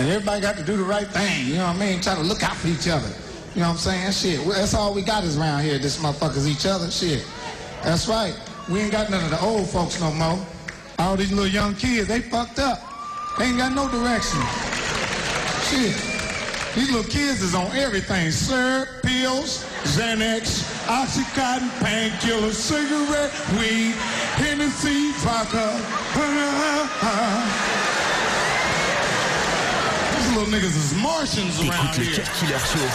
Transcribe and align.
And 0.00 0.08
everybody 0.08 0.40
got 0.40 0.56
to 0.56 0.64
do 0.64 0.78
the 0.78 0.82
right 0.82 1.06
thing, 1.06 1.46
you 1.46 1.56
know 1.56 1.66
what 1.66 1.76
I 1.76 1.78
mean? 1.78 2.00
Try 2.00 2.14
to 2.14 2.22
look 2.22 2.42
out 2.42 2.56
for 2.56 2.68
each 2.68 2.88
other. 2.88 3.12
You 3.54 3.60
know 3.60 3.68
what 3.68 3.86
I'm 3.86 4.12
saying? 4.12 4.12
Shit, 4.12 4.48
that's 4.48 4.72
all 4.72 4.94
we 4.94 5.02
got 5.02 5.24
is 5.24 5.36
around 5.36 5.62
here, 5.62 5.78
this 5.78 5.98
motherfuckers, 5.98 6.46
each 6.48 6.64
other, 6.64 6.90
shit. 6.90 7.22
That's 7.82 8.08
right. 8.08 8.34
We 8.70 8.80
ain't 8.80 8.92
got 8.92 9.10
none 9.10 9.22
of 9.22 9.30
the 9.30 9.38
old 9.42 9.68
folks 9.68 10.00
no 10.00 10.10
more. 10.12 10.38
All 10.98 11.16
these 11.18 11.32
little 11.32 11.52
young 11.52 11.74
kids, 11.74 12.08
they 12.08 12.22
fucked 12.22 12.58
up. 12.58 12.80
They 13.38 13.44
ain't 13.44 13.58
got 13.58 13.74
no 13.74 13.90
direction. 13.90 14.40
Shit. 15.68 15.94
These 16.74 16.90
little 16.90 17.10
kids 17.10 17.42
is 17.42 17.54
on 17.54 17.70
everything. 17.76 18.30
Syrup, 18.30 18.88
pills, 19.02 19.66
Xanax, 19.84 20.64
Oxycontin, 20.86 21.68
painkillers, 21.84 22.54
cigarette, 22.54 23.32
weed, 23.58 23.92
Hennessy, 24.40 25.12
vodka. 25.20 25.76
Little 30.30 30.46
niggas 30.46 30.76
is 30.78 30.94
Martians 31.02 31.58
around 31.58 31.90
here. 31.96 32.14
Cut 32.14 32.30
Killer 32.38 32.62
Show. 32.62 32.86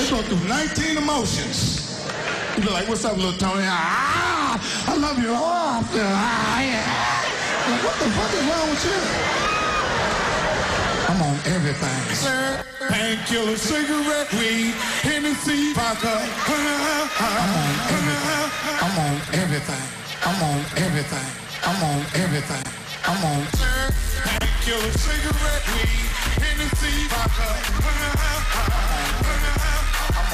They 0.00 0.08
go 0.08 0.22
through 0.22 0.48
19 0.48 0.96
emotions. 0.96 2.00
You 2.56 2.62
be 2.62 2.70
like, 2.70 2.88
what's 2.88 3.04
up, 3.04 3.18
little 3.18 3.36
Tony? 3.36 3.64
Ah, 3.68 4.56
I 4.88 4.96
love 4.96 5.18
you. 5.18 5.28
Oh, 5.28 5.36
ah, 5.36 6.60
yeah. 6.64 6.88
Like, 7.68 7.84
what 7.84 7.96
the 8.00 8.08
fuck 8.16 8.32
is 8.32 8.44
wrong 8.48 8.64
with 8.72 8.80
you? 8.80 8.96
I'm 11.12 11.20
on 11.20 11.36
everything. 11.52 12.00
Sir, 12.16 12.64
painkiller, 12.88 13.56
cigarette, 13.58 14.32
weed, 14.32 14.72
Hennessy, 15.04 15.74
vodka. 15.74 16.16
I'm 17.20 17.52
on 17.60 17.76
everything. 17.92 18.48
I'm 18.80 18.96
on 19.04 19.20
everything. 19.36 19.84
I'm 20.24 20.42
on 20.48 20.60
everything. 20.80 21.28
I'm 21.68 21.82
on 21.84 22.00
everything. 22.16 22.64
I'm 23.04 23.24
on 23.36 23.46
sir, 23.52 23.92
painkiller, 24.24 24.92
cigarette, 24.96 25.64
weed, 25.76 26.07
I'm 26.38 26.46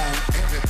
on 0.00 0.16
everything. 0.36 0.69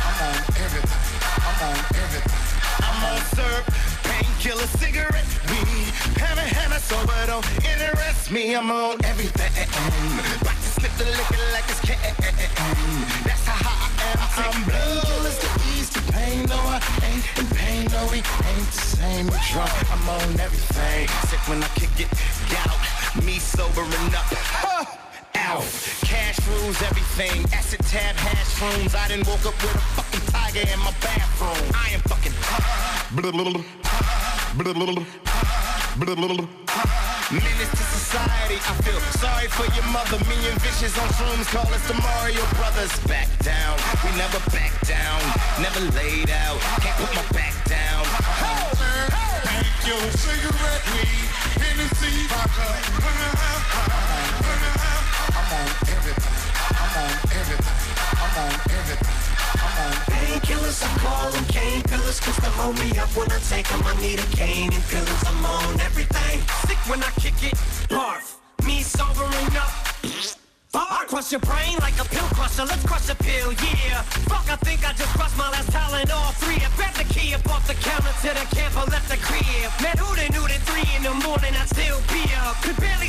I'm 0.00 0.20
on 0.22 0.38
everything. 0.58 1.00
I'm 1.42 1.60
on 1.68 1.78
everything. 2.02 2.38
I'm 2.82 3.00
on 3.10 3.20
syrup, 3.34 3.66
painkiller, 4.02 4.70
cigarette, 4.78 5.28
weed. 5.50 5.86
Hammer, 6.18 6.42
hammer, 6.42 6.80
sober, 6.80 7.26
don't 7.26 7.46
me. 8.32 8.56
I'm 8.56 8.70
on 8.70 8.96
everything. 9.04 9.52
About 10.40 10.56
to 10.56 10.68
slip 10.74 10.92
the 10.96 11.04
liquor 11.04 11.44
like 11.52 11.68
it's 11.68 11.80
can. 11.80 11.98
That's 13.24 13.44
how 13.44 13.60
hot 13.60 13.92
I 14.00 14.40
am. 14.40 14.54
I'm 14.54 14.64
bloodless 14.64 15.38
to 15.44 15.48
ease 15.76 15.90
the 15.90 16.00
pain. 16.12 16.46
No, 16.46 16.56
I 16.56 16.80
ain't 17.04 17.24
in 17.38 17.46
pain. 17.54 17.84
No, 17.92 18.08
we 18.10 18.18
ain't 18.18 18.70
the 18.72 18.80
same. 18.96 19.26
We 19.26 19.38
drunk. 19.52 19.72
I'm 19.92 20.08
on 20.08 20.40
everything. 20.40 21.08
Sick 21.28 21.42
when 21.48 21.62
I 21.62 21.68
kick 21.76 21.92
it. 22.00 22.10
Gout. 22.48 23.24
Me 23.24 23.38
sobering 23.38 24.14
up. 24.16 24.71
Out. 25.52 25.68
Cash 26.00 26.40
rules 26.48 26.80
everything. 26.80 27.44
Acid 27.52 27.84
tab, 27.84 28.16
hash 28.16 28.56
rooms. 28.56 28.94
I 28.96 29.04
done 29.12 29.20
woke 29.28 29.44
up 29.44 29.52
with 29.60 29.76
a 29.76 29.84
fucking 30.00 30.24
tiger 30.32 30.64
in 30.64 30.80
my 30.80 30.96
bathroom. 31.04 31.60
I 31.76 31.92
am 31.92 32.00
fucking. 32.08 32.32
Menace 37.36 37.68
to 37.68 37.84
society. 37.84 38.56
I 38.64 38.72
feel 38.80 39.00
sorry 39.20 39.48
for 39.52 39.68
your 39.76 39.84
mother. 39.92 40.16
Me 40.24 40.40
and 40.48 40.56
Vicious 40.64 40.96
on 40.96 41.08
shrooms 41.20 41.44
call 41.52 41.68
us 41.68 41.84
the 41.84 42.00
Mario 42.00 42.40
Brothers. 42.56 42.96
Back 43.04 43.28
down. 43.44 43.76
We 44.08 44.08
never 44.16 44.40
back 44.56 44.72
down. 44.88 45.20
Never 45.60 45.84
laid 45.92 46.32
out. 46.32 46.60
Can't 46.80 46.96
put 46.96 47.12
my 47.12 47.28
back 47.36 47.52
down. 47.68 48.08
Painkiller, 49.44 50.16
cigarette, 50.16 50.84
weed, 50.96 51.28
Hennessy, 51.60 52.24
vodka. 52.32 52.72
On 55.62 55.68
everything. 55.94 56.34
I'm 56.74 56.98
on 56.98 57.12
everything. 57.38 57.82
They 62.42 62.48
hold 62.58 62.78
me 62.78 62.90
up 62.98 63.08
when 63.16 63.30
I 63.32 63.38
take 63.50 63.66
I 63.72 63.78
need 64.00 64.18
a 64.18 64.28
cane 64.36 64.70
I'm 64.70 65.44
on 65.44 65.80
everything 65.80 66.38
Sick 66.66 66.78
when 66.86 67.02
I 67.02 67.10
kick 67.18 67.34
it, 67.42 67.54
barf 67.90 68.38
Me 68.66 68.82
sobering 68.82 69.56
up 69.56 69.72
I 70.74 71.04
crush 71.08 71.32
your 71.32 71.40
brain 71.40 71.76
like 71.80 71.98
a 71.98 72.04
pill 72.04 72.28
crusher, 72.36 72.64
let's 72.64 72.84
crush 72.84 73.08
a 73.10 73.14
pill, 73.14 73.52
yeah 73.52 74.02
Fuck, 74.30 74.46
I 74.50 74.56
think 74.56 74.86
I 74.88 74.92
just 74.92 75.12
crushed 75.18 75.36
my 75.36 75.50
last 75.50 75.70
talent, 75.72 76.10
all 76.12 76.32
three 76.42 76.56
I 76.56 76.70
grabbed 76.76 76.98
the 76.98 77.04
key 77.12 77.34
up 77.34 77.46
off 77.50 77.66
the 77.66 77.74
counter 77.74 78.14
to 78.22 78.30
the 78.32 78.46
camper, 78.54 78.86
left 78.90 79.08
the 79.10 79.18
crib 79.18 79.70
Man, 79.82 79.96
who 79.98 80.12
knew 80.14 80.46
that 80.46 80.62
three 80.68 80.88
in 80.96 81.02
the 81.02 81.14
morning 81.26 81.54
I'd 81.54 81.68
still 81.68 82.00
be 82.08 82.22
up 82.44 82.56
Could 82.62 82.78
barely 82.78 83.08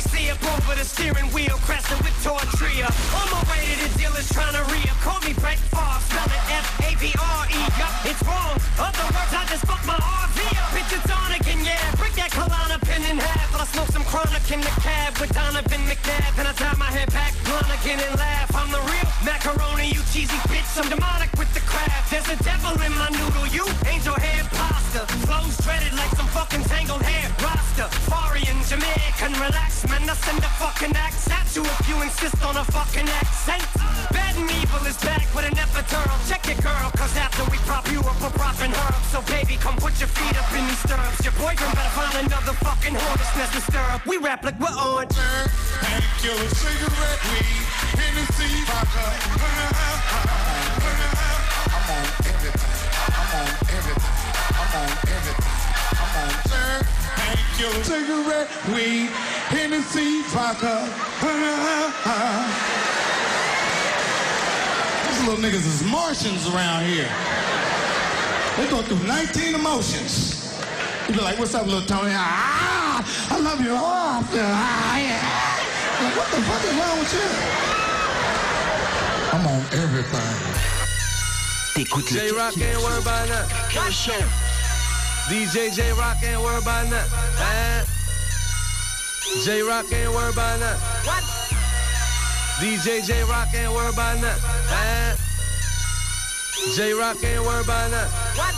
over 0.64 0.76
the 0.80 0.84
steering 0.84 1.28
wheel, 1.32 1.56
crashing 1.68 1.98
with 2.00 2.16
Tortria 2.24 2.88
On 3.20 3.26
my 3.28 3.42
way 3.52 3.60
to 3.60 3.76
the 3.84 3.90
dealers 4.00 4.28
trying 4.32 4.56
to 4.56 4.64
re-up. 4.72 4.96
Call 5.04 5.20
me 5.20 5.36
Brett 5.36 5.60
Favre, 5.68 6.00
spell 6.08 6.24
it 6.24 6.44
F-A-V-R-E 6.64 7.60
Yup, 7.76 7.94
it's 8.08 8.22
wrong, 8.24 8.56
other 8.80 9.06
words, 9.12 9.32
I 9.36 9.44
just 9.52 9.64
fucked 9.68 9.86
my 9.86 9.96
RV 9.96 10.40
up. 10.56 10.68
Bitch, 10.72 10.92
it's 10.96 11.10
on 11.12 11.32
again, 11.36 11.60
yeah. 11.64 11.80
Break 12.00 12.14
that 12.16 12.30
Klonopin 12.32 13.02
in 13.10 13.18
half. 13.18 13.54
I 13.54 13.64
smoke 13.70 13.90
some 13.92 14.04
chronic 14.08 14.44
in 14.50 14.60
the 14.60 14.74
cab 14.80 15.16
with 15.20 15.32
Donovan 15.34 15.82
McNabb. 15.86 16.38
And 16.38 16.48
I 16.48 16.52
tie 16.52 16.74
my 16.78 16.90
head 16.90 17.12
back, 17.12 17.32
blunt 17.44 17.70
again 17.70 18.00
and 18.00 18.14
laugh. 18.18 18.50
I'm 18.54 18.70
the 18.70 18.82
real 18.90 19.08
macaroni, 19.22 19.94
you 19.94 20.02
cheesy 20.10 20.38
bitch. 20.50 20.66
I'm 20.80 20.88
demonic 20.88 21.30
with 21.38 21.52
the 21.54 21.62
craft. 21.68 22.10
There's 22.10 22.28
a 22.28 22.38
devil 22.42 22.74
in 22.82 22.92
my 22.98 23.10
noodle, 23.14 23.46
you 23.52 23.64
angel 23.86 24.14
hair 24.14 24.42
pasta. 24.50 25.06
Flows 25.26 25.56
dreaded 25.62 25.94
like 25.94 26.10
some 26.18 26.26
fucking 26.34 26.64
tangled 26.66 27.02
hair 27.02 27.30
Rasta, 27.42 27.86
Farian, 28.10 28.58
relax 28.70 29.03
Man, 29.88 30.08
I 30.08 30.14
send 30.14 30.38
a 30.38 30.50
fucking 30.56 30.96
axe 30.96 31.28
at 31.30 31.44
you 31.54 31.62
if 31.62 31.88
you 31.88 32.00
insist 32.02 32.42
on 32.44 32.56
a 32.56 32.64
fucking 32.64 33.08
accent 33.08 33.64
Bad 34.10 34.36
and 34.36 34.50
evil 34.50 34.80
is 34.86 34.96
back 35.04 35.28
with 35.34 35.44
an 35.44 35.56
epidural 35.60 36.16
Check 36.28 36.46
your 36.46 36.56
girl, 36.64 36.90
cause 36.96 37.16
after 37.16 37.44
we 37.50 37.58
prop 37.68 37.90
you 37.92 38.00
up, 38.00 38.16
we're 38.22 38.30
propping 38.30 38.72
her 38.72 38.88
up 38.88 39.04
So 39.12 39.20
baby, 39.28 39.56
come 39.60 39.76
put 39.76 39.98
your 40.00 40.08
feet 40.08 40.36
up 40.40 40.48
in 40.56 40.64
these 40.66 40.78
stirrups 40.78 41.20
Your 41.24 41.34
boyfriend 41.36 41.74
better 41.76 41.94
find 41.96 42.26
another 42.26 42.54
fucking 42.64 42.94
hornet's 42.94 43.36
nest 43.36 43.52
to 43.54 43.60
stir 43.60 44.00
We 44.06 44.16
rap 44.18 44.44
like 44.44 44.58
we're 44.58 44.72
on 44.72 45.06
Painkiller, 45.84 46.48
cigarette, 46.48 47.22
weed, 47.28 47.64
Hennessy, 47.98 48.64
vodka. 48.64 49.04
I'm 51.74 51.90
on 51.90 52.06
everything. 52.24 52.64
I'm 53.12 53.32
on 53.36 53.48
everything. 53.68 54.14
I'm 54.56 54.72
on 54.80 54.88
everything. 55.12 55.73
I'm 56.14 56.28
on 56.28 56.30
sir. 56.48 56.82
Painkiller, 57.16 57.84
cigarette, 57.84 58.48
weed, 58.72 59.08
Hennessy, 59.50 60.22
vodka. 60.30 60.88
These 65.08 65.20
little 65.26 65.42
niggas 65.42 65.66
is 65.66 65.82
Martians 65.84 66.46
around 66.54 66.86
here. 66.86 67.10
They 68.56 68.68
go 68.70 68.82
through 68.82 69.06
19 69.06 69.54
emotions. 69.54 70.54
You 71.08 71.14
be 71.14 71.20
like, 71.20 71.38
what's 71.38 71.54
up, 71.54 71.66
little 71.66 71.82
Tony? 71.82 72.12
Ah, 72.14 73.04
I 73.30 73.38
love 73.40 73.60
you. 73.60 73.72
Oh, 73.72 73.76
ah, 73.76 74.98
yeah. 74.98 75.20
Like, 76.02 76.16
what 76.16 76.28
the 76.30 76.40
fuck 76.42 76.64
is 76.64 76.74
wrong 76.78 76.98
with 76.98 77.12
you? 77.12 77.28
I'm 79.32 79.46
on 79.46 79.62
everything. 79.82 80.34
T'écoutes 81.74 82.12
le 82.12 82.20
Cut 82.20 82.28
J-Rocc 82.28 82.54
Killer 82.54 82.66
ain't 82.70 82.78
Show. 82.78 82.86
worried 82.86 83.02
about 83.02 83.28
nothing. 83.28 84.53
DJ 85.28 85.74
J-Rocc 85.74 86.22
ain't 86.22 86.40
worried 86.42 86.62
about 86.62 86.90
nothing. 86.90 87.18
Eh? 87.40 87.84
J-Rocc 89.42 89.92
ain't 89.92 90.12
worried 90.12 90.34
about 90.34 90.60
nothing. 90.60 90.80
What? 91.08 91.24
DJ 92.60 93.04
J-Rocc 93.06 93.54
ain't 93.54 93.72
worried 93.72 93.94
about 93.94 94.20
nothing. 94.20 94.44
Eh? 94.70 95.16
J-Rocc 96.76 97.24
ain't 97.24 97.42
worried 97.42 97.64
about 97.64 97.90
nothing. 97.90 98.12
What? 98.36 98.54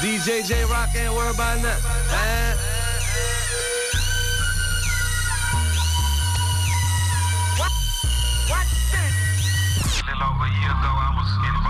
DJ 0.00 0.46
J-Rocc 0.46 0.94
ain't 0.94 1.12
worried 1.12 1.34
about 1.34 1.60
nothing. 1.60 1.90
Eh? 2.12 2.54
little 10.04 10.30
over 10.30 10.44
a 10.44 10.52
year 10.60 10.70
ago, 10.70 10.90
I 10.94 11.10
was 11.16 11.30
in 11.48 11.63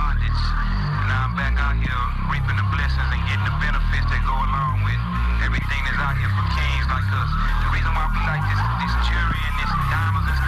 out 1.74 1.82
here 1.82 2.30
reaping 2.30 2.54
the 2.54 2.66
blessings 2.70 3.10
and 3.10 3.22
getting 3.26 3.42
the 3.42 3.56
benefits 3.58 4.06
that 4.06 4.22
go 4.22 4.34
along 4.34 4.86
with 4.86 5.00
everything 5.42 5.80
that's 5.82 5.98
out 5.98 6.14
here 6.14 6.30
for 6.30 6.46
kings 6.54 6.86
like 6.86 7.08
us. 7.10 7.30
The 7.66 7.70
reason 7.74 7.90
why 7.98 8.06
we 8.14 8.20
like 8.22 8.44
this, 8.46 8.62
this 8.78 8.94
jewelry 9.10 9.42
and 9.42 9.56
this 9.58 9.72
diamonds 9.90 10.28
and 10.30 10.43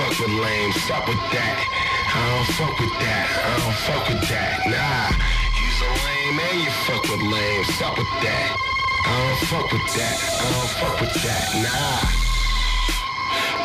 with 0.00 0.30
lame. 0.30 0.72
Stop 0.72 1.08
with 1.08 1.20
that. 1.32 1.56
I 2.12 2.22
don't 2.32 2.48
fuck 2.56 2.78
with 2.80 2.92
that. 3.02 3.26
I 3.44 3.52
don't 3.60 3.76
fuck 3.84 4.08
with 4.08 4.24
that. 4.28 4.64
Nah. 4.68 5.10
You's 5.58 5.80
a 5.84 5.90
lame 6.06 6.38
and 6.40 6.58
you 6.64 6.72
fuck 6.86 7.02
with 7.02 7.20
lame. 7.20 7.64
Stop 7.76 7.98
with 7.98 8.08
that. 8.24 8.56
I 9.04 9.12
don't 9.12 9.40
fuck 9.52 9.68
with 9.72 9.86
that. 9.96 10.16
I 10.16 10.46
don't 10.48 10.72
fuck 10.80 10.96
with 11.00 11.14
that. 11.22 11.44
Nah. 11.60 12.22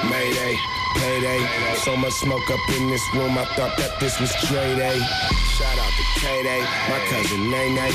Mayday, 0.09 0.59
payday. 0.95 1.41
So 1.83 1.95
much 1.95 2.13
smoke 2.13 2.50
up 2.51 2.69
in 2.75 2.88
this 2.88 3.03
room, 3.13 3.38
I 3.38 3.45
thought 3.56 3.77
that 3.77 4.00
this 4.00 4.19
was 4.19 4.31
Dre 4.47 4.75
Day. 4.75 5.00
Shout 5.57 5.77
out 5.80 5.94
to 5.95 6.03
K-Day, 6.21 6.62
my 6.89 7.00
cousin 7.09 7.50
Nene. 7.50 7.91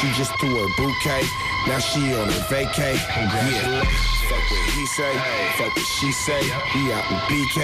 She 0.00 0.10
just 0.18 0.36
threw 0.38 0.52
her 0.58 0.68
bouquet, 0.76 1.24
now 1.66 1.78
she 1.78 2.14
on 2.14 2.28
her 2.28 2.44
vacay. 2.46 2.94
Yeah. 2.94 3.82
Fuck 4.28 4.50
what 4.50 4.70
he 4.74 4.86
say, 4.86 5.12
fuck 5.58 5.74
what 5.74 5.84
she 5.84 6.12
say. 6.12 6.42
We 6.74 6.92
out 6.92 7.10
in 7.10 7.18
BK 7.28 7.58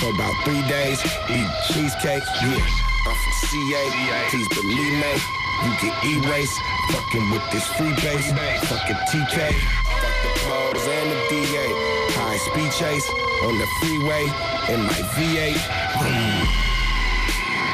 for 0.00 0.10
about 0.14 0.34
three 0.44 0.62
days. 0.68 1.00
Eat 1.28 1.48
cheesecake, 1.68 2.24
yeah. 2.42 2.60
I'm 3.06 3.16
from 3.16 3.34
CA, 3.48 3.82
please 4.30 4.48
believe 4.48 4.96
me. 5.00 5.12
You 5.64 5.72
get 5.80 5.94
erased, 6.04 6.58
fucking 6.90 7.30
with 7.30 7.42
this 7.50 7.66
free 7.76 7.92
base. 8.04 8.30
Fucking 8.68 9.00
TK, 9.10 9.52
fuck 9.84 10.16
the 10.22 10.30
pros 10.44 10.86
and 10.86 11.10
the 11.10 11.20
DA. 11.30 11.66
High 12.14 12.36
speed 12.36 12.72
chase 12.72 13.08
on 13.42 13.58
the 13.58 13.66
freeway 13.80 14.24
in 14.72 14.82
my 14.82 15.00
V8. 15.16 16.77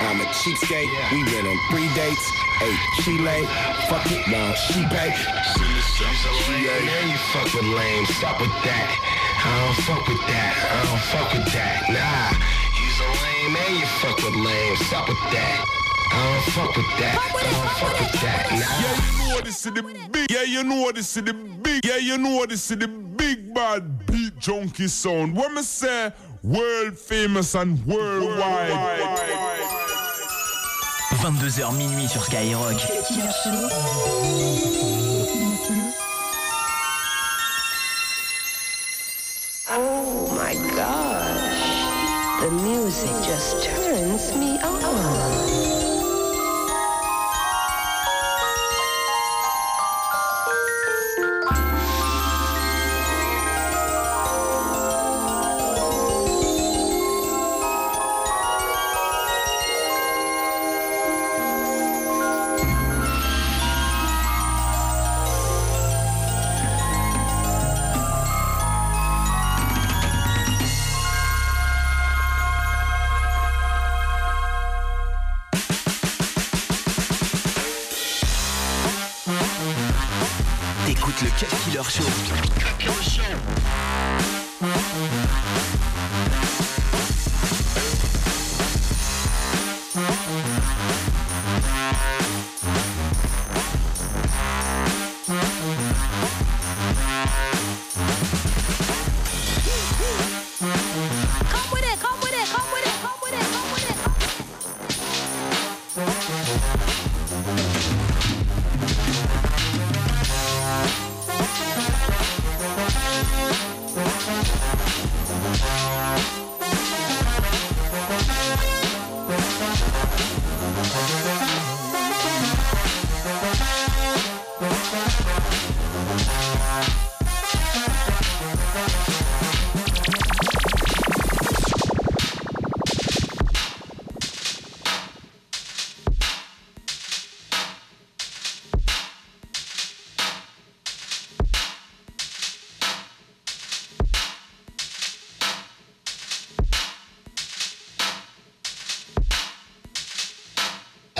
Vroom. 0.05 0.21
I'm 0.21 0.21
a 0.21 0.31
cheapskate. 0.31 1.13
We 1.13 1.25
went 1.25 1.47
on 1.47 1.59
three 1.71 1.89
dates. 1.95 2.33
Ate 2.63 2.79
Chile. 3.03 3.47
Fuck 3.89 4.11
it, 4.11 4.27
now 4.29 4.53
she 4.55 4.85
pay. 4.87 5.11
Man, 6.01 7.09
you 7.09 7.17
fuck 7.33 7.53
with 7.55 7.65
lame. 7.65 8.07
Stop 8.07 8.41
with 8.41 8.51
that. 8.65 8.89
I 9.37 9.53
don't 9.61 9.85
fuck 9.85 10.09
with 10.09 10.21
that. 10.27 10.53
I 10.65 10.83
don't 10.87 11.05
fuck 11.13 11.33
with 11.33 11.53
that. 11.53 11.89
Nah. 11.91 12.33
You's 12.79 13.01
a 13.01 13.09
lame 13.25 13.53
man, 13.53 13.73
you 13.81 13.87
fuck 14.01 14.17
with 14.17 14.37
lame. 14.37 14.77
Stop 14.77 15.09
with 15.09 15.19
that. 15.33 15.65
I 16.13 16.23
don't 16.33 16.45
fuck 16.55 16.77
with 16.77 16.93
that. 17.01 17.19
I 17.19 17.43
don't 17.51 17.71
fuck 17.81 18.01
with 18.01 18.13
that. 18.23 18.43
Nah. 18.53 18.65
Yeah, 18.81 18.97
you 19.03 19.29
know 19.29 19.41
this 19.43 19.67
is 19.67 19.73
the 19.73 19.83
big. 20.11 20.31
Yeah, 20.31 20.43
you 20.43 20.63
know 20.65 20.93
this 20.93 21.17
is 21.17 21.25
the 21.25 21.35
big. 21.35 21.85
Yeah, 21.85 21.97
you 21.97 22.19
know 22.19 22.47
this 22.47 22.71
is 22.71 22.79
the 22.79 22.89
big 22.89 23.53
bad 23.53 24.07
beat 24.07 24.39
junkie 24.39 24.89
sound. 24.89 25.35
What 25.35 25.53
me 25.53 25.63
say? 25.63 26.13
World 26.43 26.99
famous 26.99 27.55
and 27.55 27.85
worldwide. 27.87 29.54
22h 31.13 31.75
minuit 31.77 32.09
sur 32.09 32.25
Skyrock. 32.25 32.77
Oh 39.71 40.29
my 40.37 40.55
gosh. 40.75 42.41
The 42.41 42.51
music 42.51 43.11
just 43.25 43.63
turns 43.63 44.35
me 44.37 44.59
on. 44.63 45.34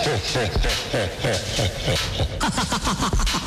Shine, 0.05 0.51
is 2.43 3.41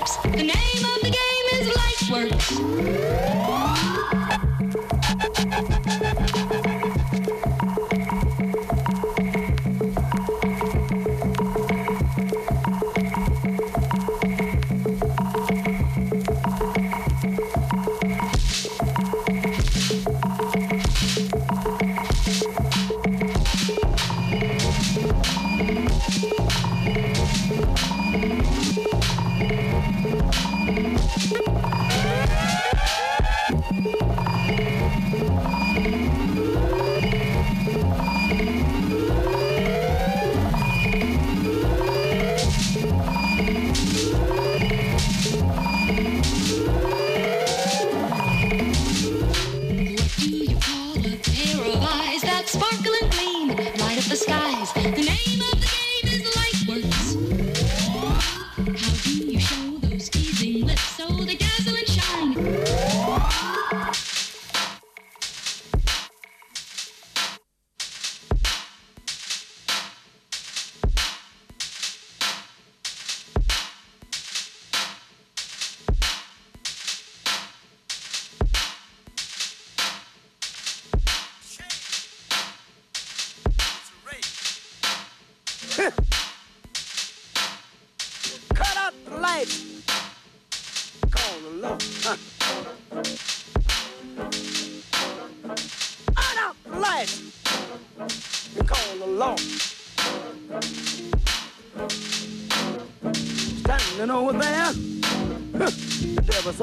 the. 0.00 0.42
Name 0.42 0.84
of 0.84 1.00
the 1.02 1.10
game 1.10 1.60
is 1.60 3.33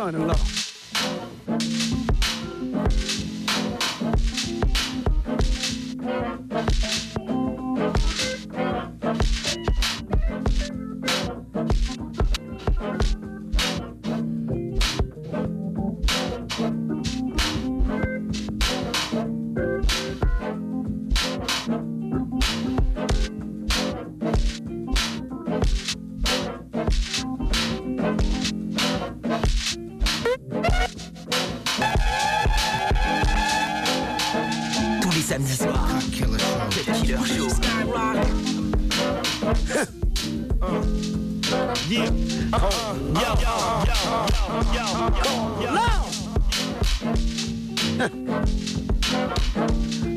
son-in-law. 0.01 0.50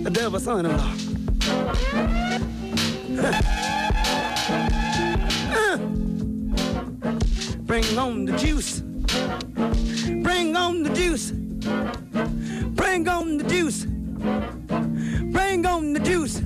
the 0.03 0.11
devil's 0.11 0.45
son-in-law. 0.45 0.95
Bring 7.65 7.99
on 7.99 8.25
the 8.25 8.37
juice. 8.37 8.81
Bring 10.23 10.57
on 10.57 10.83
the 10.83 10.91
juice. 10.95 11.33
Bring 12.75 13.09
on 13.09 13.39
the 13.39 13.45
juice. 13.45 13.85
Bring 15.33 15.67
on 15.67 15.93
the 15.93 16.01
juice. 16.01 16.41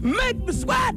Make 0.00 0.38
me 0.44 0.52
sweat. 0.52 0.94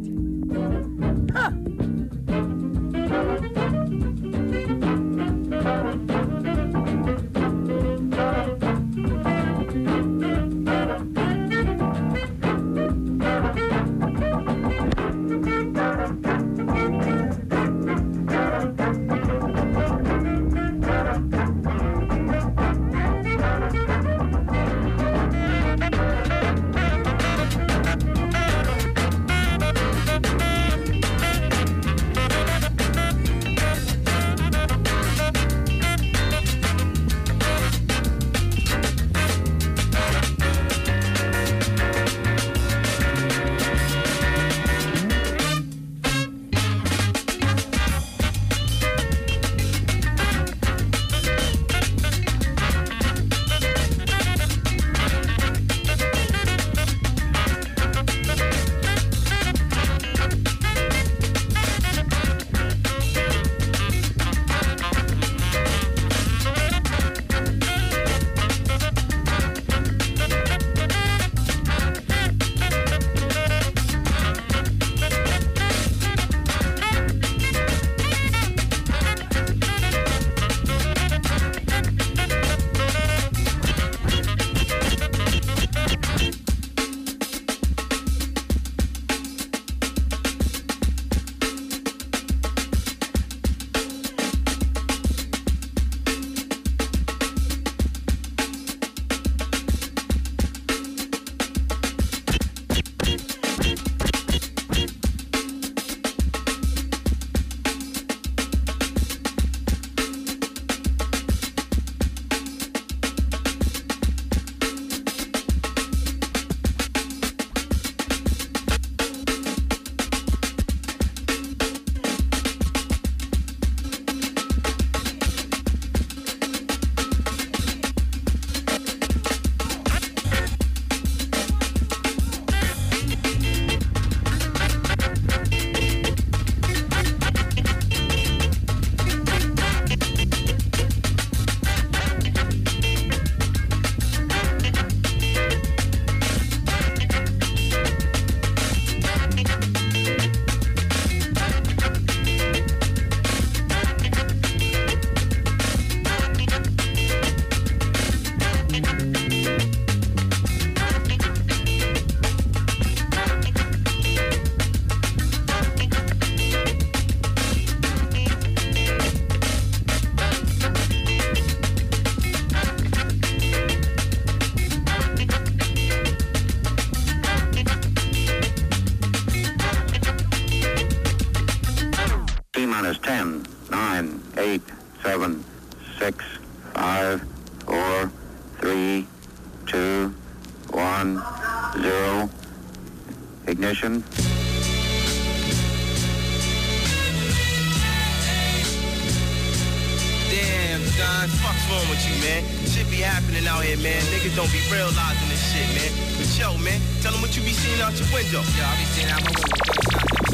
out 207.96 208.02
your 208.02 208.10
window. 208.14 208.42
Yo, 208.56 208.64
I 208.64 208.76
be 208.78 208.84
seeing 208.86 209.10
out 209.10 209.22
my 209.24 209.32
window. 209.32 209.56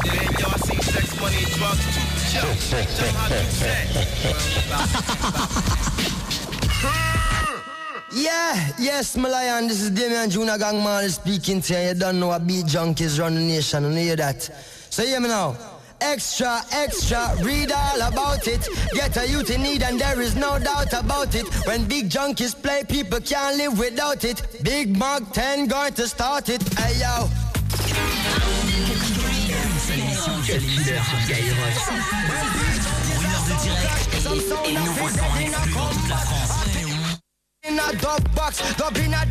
Man, 0.06 0.26
yo, 0.38 0.46
I 0.46 0.56
seen 0.58 0.80
sex, 0.80 1.20
money, 1.20 1.36
and 1.38 1.52
drugs, 1.52 1.84
too. 1.94 2.02
Yo, 2.36 2.42
them 2.96 3.14
how. 3.14 3.28
Yeah, 8.14 8.72
yes, 8.78 9.16
Malayan, 9.16 9.68
this 9.68 9.80
is 9.80 9.90
Damian 9.90 10.28
Junior 10.28 10.58
Gangman 10.58 11.08
speaking 11.08 11.62
to 11.62 11.72
you. 11.74 11.88
You 11.88 11.94
don't 11.94 12.20
know 12.20 12.28
what 12.28 12.46
beat 12.46 12.66
junkies 12.66 13.18
run 13.18 13.34
the 13.34 13.40
nation, 13.40 13.84
you 13.84 13.90
hear 13.90 14.16
that? 14.16 14.42
So 14.90 15.02
hear 15.04 15.18
me 15.20 15.28
now. 15.28 15.56
Extra, 16.02 16.60
extra, 16.72 17.34
read 17.42 17.72
all 17.72 18.02
about 18.02 18.46
it. 18.48 18.68
Get 18.92 19.16
a 19.16 19.26
youth 19.26 19.50
in 19.50 19.62
need 19.62 19.82
and 19.82 19.98
there 19.98 20.20
is 20.20 20.34
no 20.34 20.58
doubt 20.58 20.92
about 20.92 21.34
it. 21.34 21.46
When 21.66 21.86
big 21.86 22.10
junkies 22.10 22.60
play, 22.60 22.82
people 22.86 23.20
can't 23.20 23.56
live 23.56 23.78
without 23.78 24.24
it. 24.24 24.62
Big 24.62 24.94
Mug 24.98 25.32
10 25.32 25.68
going 25.68 25.94
to 25.94 26.06
start 26.06 26.50
it. 26.50 26.62
Hey 26.76 26.98
yo. 27.00 27.30
Quel 30.52 30.60
leader 30.60 31.02
Skyrock. 31.24 31.76
Pour 33.06 33.22
une 33.22 33.32
heure 33.32 33.44
de 33.48 33.54
direct 33.62 34.10
et, 34.12 34.72
nouveau 34.74 35.08
son 35.08 35.30
exclu 35.40 35.72
dans 35.72 35.88
toute 35.88 36.08
la 36.10 36.16
France. 36.18 36.52
In 37.64 37.78
a 37.78 37.92
dub 37.92 38.34
box, 38.34 38.62
dub 38.76 38.98
in 38.98 39.14
a 39.14 39.24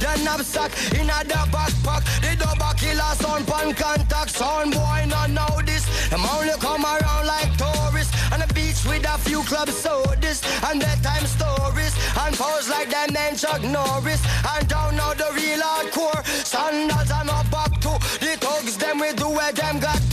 the 0.00 0.22
knapsack 0.24 0.72
in 0.92 1.08
a 1.08 1.24
the 1.24 1.40
backpack. 1.52 2.02
The 2.20 2.36
double 2.36 2.74
killer 2.76 3.14
sound 3.16 3.46
pan 3.46 3.72
contact, 3.72 4.30
sound 4.30 4.74
boy 4.74 5.06
not 5.06 5.30
know 5.30 5.60
this. 5.64 5.84
Them 6.10 6.26
only 6.36 6.52
come 6.60 6.84
around 6.84 7.26
like 7.26 7.56
tourists 7.56 8.12
on 8.32 8.40
the 8.40 8.52
beach 8.52 8.84
with 8.84 9.06
a 9.06 9.16
few 9.18 9.42
clubs 9.44 9.76
sodas 9.76 10.42
and 10.68 10.80
bedtime 10.80 11.26
stories 11.26 11.94
and 12.18 12.34
pose 12.36 12.68
like 12.68 12.90
them 12.90 13.14
name 13.14 13.36
Chuck 13.36 13.62
Norris 13.62 14.22
and 14.52 14.68
don't 14.68 14.96
know 14.96 15.14
the 15.14 15.30
real 15.34 15.60
hardcore. 15.60 16.20
Sandals 16.44 17.10
and 17.10 17.30
up 17.30 17.50
back 17.50 17.72
to 17.80 17.92
the 18.20 18.36
thugs 18.40 18.76
them 18.76 18.98
we 18.98 19.12
do 19.12 19.28
where 19.28 19.52
them 19.52 19.78
got 19.78 20.09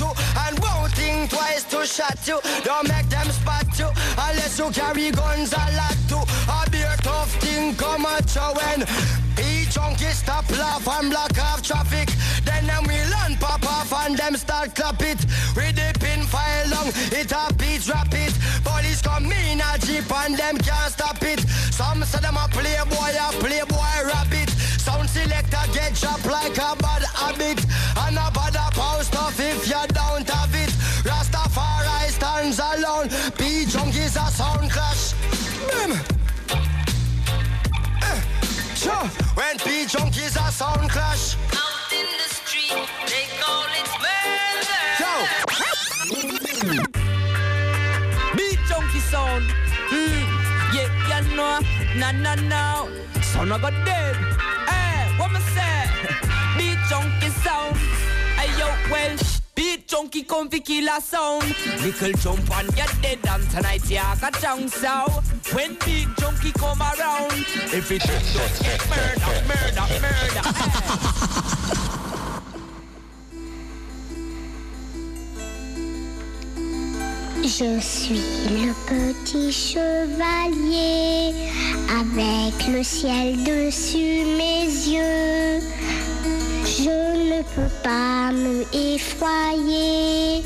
twice 1.30 1.64
to 1.66 1.86
shot 1.86 2.20
you. 2.28 2.40
Don't 2.64 2.88
make 2.88 3.10
them 3.10 3.28
spot 3.32 3.68
you 3.80 3.90
unless 4.18 4.58
you 4.60 4.70
carry 4.72 5.12
guns 5.12 5.54
a 5.54 5.66
lot 5.76 5.98
too. 6.10 6.24
A 6.78 6.98
tough 7.02 7.32
thing 7.42 7.76
come 7.76 8.06
at 8.06 8.36
you 8.36 8.42
when 8.58 8.82
each 9.40 9.72
junkie 9.72 10.12
stop 10.12 10.50
laugh 10.52 10.88
and 10.88 11.10
block 11.10 11.38
off 11.40 11.62
traffic. 11.62 12.10
Then 12.44 12.66
them 12.68 12.84
we 12.88 12.98
land 13.12 13.40
pop 13.40 13.64
off 13.66 13.94
and 14.06 14.18
them 14.18 14.36
start 14.36 14.76
clap 14.76 15.02
it. 15.02 15.20
With 15.56 15.76
the 15.76 15.98
pin 16.00 16.24
file 16.24 16.70
long, 16.70 16.90
it 17.12 17.32
a 17.32 17.54
beat 17.54 17.88
it. 17.88 18.34
Police 18.64 19.02
come 19.02 19.32
in 19.32 19.62
a 19.62 19.78
jeep 19.80 20.12
and 20.12 20.38
them 20.38 20.58
can't 20.58 20.92
stop 20.92 21.22
it. 21.22 21.40
Some 21.72 22.04
say 22.04 22.20
them 22.20 22.38
a 22.38 22.48
playboy, 22.50 23.14
a 23.16 23.32
playboy 23.40 23.96
rabbit. 24.06 24.50
Sound 24.80 25.10
selector 25.10 25.66
get 25.74 25.96
chopped 25.96 26.26
like 26.26 26.58
a 26.58 26.76
bad 26.76 27.04
habit. 27.14 27.66
And 27.98 28.18
a 28.18 28.32
bad 28.32 28.56
power 28.56 28.77
stands 33.10 33.76
alone. 33.76 33.92
Junkies 33.92 34.16
a 34.16 34.32
sound 34.32 34.72
clash. 34.72 35.14
Boom. 35.72 35.92
Eh, 38.02 38.22
Sure. 38.76 39.08
When 39.36 39.58
P 39.60 39.86
junkies 39.86 40.36
a 40.36 40.52
sound 40.52 40.90
clash. 40.90 41.36
Out 41.54 41.92
in 41.92 42.06
the 42.06 42.34
street, 42.34 42.72
they 43.06 43.28
call 43.40 43.66
it 43.80 43.90
murder. 44.04 44.84
Beat 48.36 48.60
junkie 48.70 49.00
sound. 49.00 49.46
Mm. 49.90 50.24
Yeah, 50.74 51.22
you 51.22 51.36
know. 51.36 51.60
Nah, 51.96 52.12
nah, 52.12 52.36
nah. 52.36 52.88
Son 53.22 53.52
I 53.52 53.58
got 53.60 53.74
dead. 53.86 54.16
Hey, 54.68 55.18
what 55.18 55.32
me 55.32 55.40
say? 55.40 55.90
Beat 56.58 56.78
junkie 56.90 57.30
sound. 57.44 57.76
Hey, 58.38 58.50
yo, 58.60 58.68
well. 58.92 59.37
Beat 59.88 59.96
junkie 59.96 60.24
come 60.24 60.50
fi 60.50 60.60
kill 60.60 60.88
a 60.90 61.00
sound. 61.00 61.56
Little 61.82 62.12
jump 62.14 62.52
and 62.58 62.76
get 62.76 62.94
dead 63.02 63.20
and 63.30 63.50
tonight 63.50 63.90
ya 63.90 64.16
got 64.16 64.38
junk 64.42 64.70
so. 64.70 65.06
When 65.54 65.78
beat 65.86 66.10
junkie 66.18 66.52
come 66.52 66.82
around, 66.82 67.46
everything 67.72 68.20
just 68.34 68.64
get 68.64 68.90
murder, 68.90 69.32
murder, 69.48 69.88
murder. 70.02 70.42
Je 77.44 77.80
suis 77.80 78.26
le 78.50 78.74
petit 78.88 79.54
chevalier 79.54 81.34
avec 81.90 82.68
le 82.68 82.84
ciel 82.84 83.42
dessus 83.46 84.26
mes 84.38 84.66
yeux. 84.66 85.62
Je 86.80 86.84
ne 86.84 87.42
peux 87.42 87.74
pas 87.82 88.32
me 88.32 88.62
effroyer. 88.72 90.44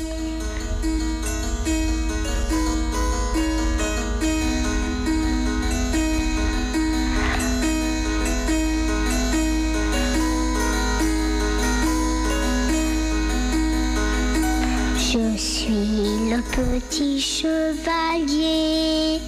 Je 14.96 15.36
suis 15.36 16.30
le 16.30 16.40
petit 16.56 17.20
chevalier 17.20 19.20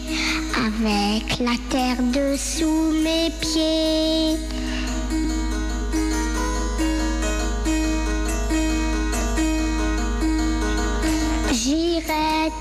avec 0.56 1.38
la 1.38 1.56
terre 1.68 2.02
dessous 2.14 2.92
mes 3.02 3.30
pieds. 3.42 4.38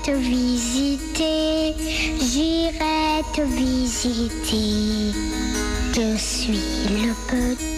Te 0.04 0.12
visiter, 0.12 1.74
j'irai 2.20 3.22
te 3.34 3.40
visiter. 3.40 5.14
Je 5.94 6.16
suis 6.18 6.60
le 6.90 7.14
petit 7.26 7.73